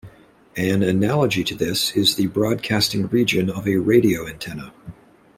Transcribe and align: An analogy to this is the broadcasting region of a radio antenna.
An 0.57 0.81
analogy 0.81 1.43
to 1.43 1.53
this 1.53 1.91
is 1.95 2.15
the 2.15 2.25
broadcasting 2.25 3.05
region 3.09 3.51
of 3.51 3.67
a 3.67 3.77
radio 3.77 4.27
antenna. 4.27 4.73